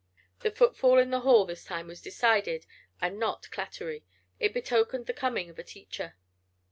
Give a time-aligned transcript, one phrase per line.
[0.39, 2.65] The footfall in the hall this time was decided
[2.99, 4.01] and not clattery.
[4.39, 6.15] It betokened the coming of a teacher.